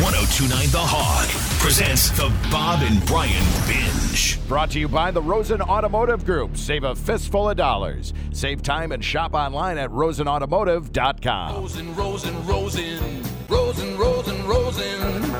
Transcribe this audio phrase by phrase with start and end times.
[0.00, 1.28] 1029 The Hog
[1.60, 4.40] presents the Bob and Brian Binge.
[4.48, 6.56] Brought to you by the Rosen Automotive Group.
[6.56, 8.14] Save a fistful of dollars.
[8.32, 11.54] Save time and shop online at rosenautomotive.com.
[11.54, 15.32] Rosen, Rosen, Rosen, Rosen, Rosen, Rosen,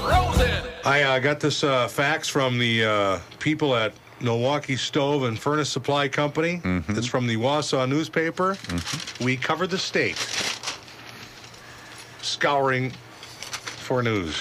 [0.00, 0.62] Rosen.
[0.86, 3.92] I uh, got this uh, fax from the uh, people at
[4.22, 6.62] Milwaukee Stove and Furnace Supply Company.
[6.64, 8.56] It's from the Wausau newspaper.
[9.20, 10.16] We covered the state,
[12.22, 12.94] scouring
[13.88, 14.36] for news.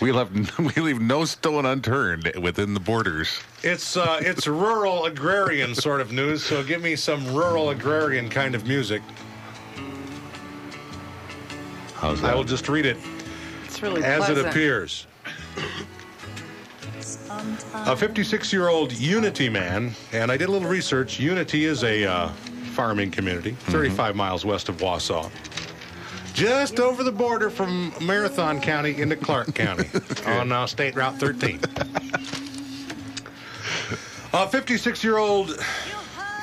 [0.00, 3.40] We left we leave no stone unturned within the borders.
[3.62, 6.44] It's uh, it's rural agrarian sort of news.
[6.44, 9.02] So give me some rural agrarian kind of music.
[11.94, 12.32] How's that?
[12.32, 12.98] I will just read it
[13.64, 15.06] It's really as it appears.
[17.72, 21.20] A 56 year old Unity man, and I did a little research.
[21.20, 22.28] Unity is a uh,
[22.74, 25.30] farming community, 35 miles west of Wausau.
[26.36, 29.88] Just over the border from Marathon County into Clark County
[30.26, 31.58] on uh, State Route 13.
[34.34, 35.58] A 56 year old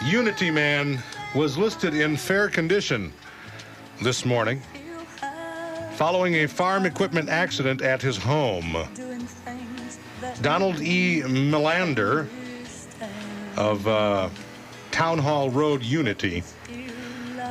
[0.04, 0.98] Unity man
[1.36, 3.14] was listed in fair condition
[4.02, 4.64] this morning
[5.92, 8.76] following a farm equipment accident at his home.
[10.42, 11.22] Donald E.
[11.22, 12.28] Melander
[13.58, 14.28] of uh,
[14.90, 16.42] Town Hall Road, Unity,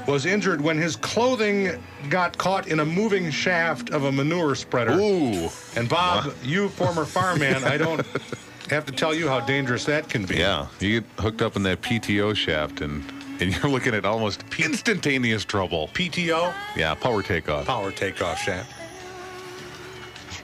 [0.07, 4.93] was injured when his clothing got caught in a moving shaft of a manure spreader.
[4.93, 5.49] Ooh.
[5.77, 8.05] And Bob, you former farmman, I don't
[8.71, 10.37] have to tell you how dangerous that can be.
[10.37, 13.03] Yeah, you get hooked up in that PTO shaft and
[13.41, 15.89] and you're looking at almost instantaneous trouble.
[15.95, 17.67] PTO, Yeah, power takeoff.
[17.67, 18.73] power takeoff shaft.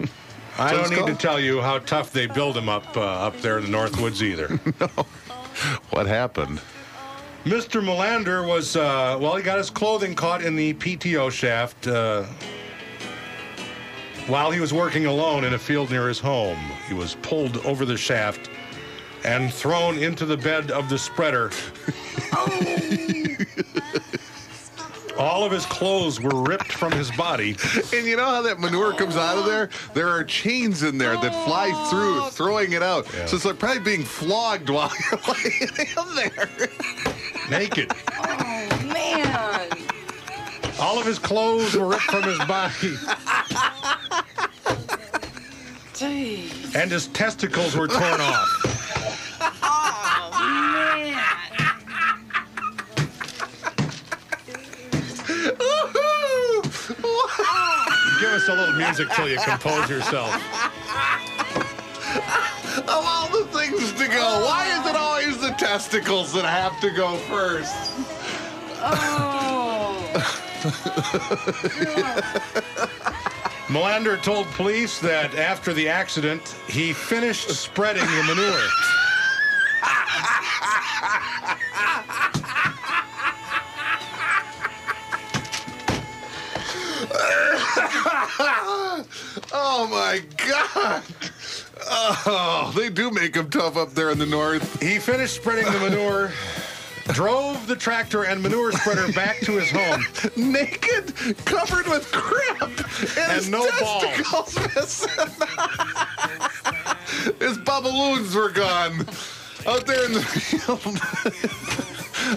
[0.59, 3.59] I don't need to tell you how tough they build them up uh, up there
[3.59, 4.49] in the Northwoods either.
[4.81, 4.87] no.
[5.91, 6.61] What happened?
[7.45, 7.83] Mr.
[7.83, 12.25] Melander was, uh, well, he got his clothing caught in the PTO shaft uh,
[14.27, 16.59] while he was working alone in a field near his home.
[16.89, 18.51] He was pulled over the shaft
[19.25, 21.51] and thrown into the bed of the spreader.
[25.19, 27.57] All of his clothes were ripped from his body.
[27.93, 29.69] And you know how that manure comes out of there?
[29.93, 33.07] There are chains in there that fly through, throwing it out.
[33.27, 36.49] So it's like probably being flogged while you're laying in there.
[37.51, 37.91] Naked.
[38.13, 39.69] Oh, man.
[40.81, 42.95] All of his clothes were ripped from his body,
[45.95, 46.75] Jeez.
[46.77, 48.49] and his testicles were torn off.
[49.63, 51.25] Oh, man.
[58.21, 60.35] Give us a little music till you compose yourself.
[62.79, 66.91] Of all the things to go, why is it always the testicles that have to
[66.91, 67.75] go first?
[68.81, 69.99] Oh.
[73.67, 78.69] Melander told police that after the accident, he finished spreading the manure.
[89.51, 91.03] Oh my God!
[91.91, 94.81] Oh, they do make them tough up there in the north.
[94.83, 96.31] He finished spreading the manure,
[97.13, 100.05] drove the tractor and manure spreader back to his home.
[100.37, 104.03] Naked, covered with crap, and, And his no balls.
[104.03, 105.29] testicles missing.
[107.41, 109.07] his bubaloons were gone.
[109.67, 110.81] Out there in the field.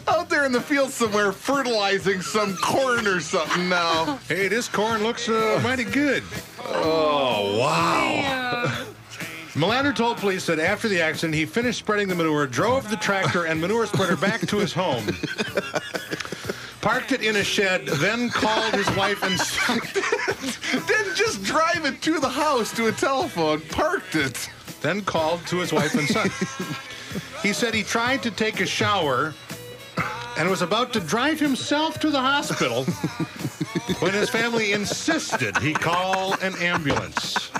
[0.07, 4.17] Out there in the field somewhere, fertilizing some corn or something now.
[4.27, 6.23] Hey, this corn looks uh, mighty good.
[6.63, 7.99] Oh, wow.
[8.07, 8.40] Man.
[9.53, 13.45] Melander told police that after the accident, he finished spreading the manure, drove the tractor
[13.45, 15.05] and manure spreader back to his home,
[16.79, 19.79] parked it in a shed, then called his wife and son.
[20.87, 24.49] Didn't just drive it to the house to a telephone, parked it.
[24.81, 26.29] then called to his wife and son.
[27.41, 29.33] He said he tried to take a shower
[30.37, 32.85] and was about to drive himself to the hospital
[33.99, 37.51] when his family insisted he call an ambulance.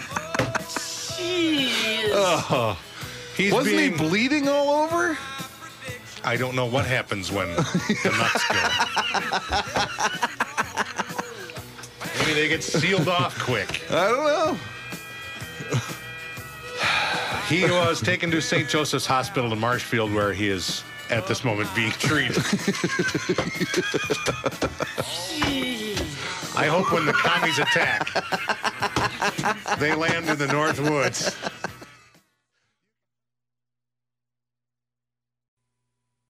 [2.37, 2.77] Jeez.
[3.35, 5.17] He's Wasn't being, he bleeding all over?
[6.23, 8.59] I don't know what happens when the nuts go.
[12.19, 13.81] Maybe they get sealed off quick.
[13.89, 14.57] I don't know.
[17.47, 18.69] He was taken to St.
[18.69, 22.37] Joseph's Hospital in Marshfield, where he is at this moment being treated.
[26.55, 28.07] I hope when the commies attack,
[29.79, 31.35] they land in the North Woods.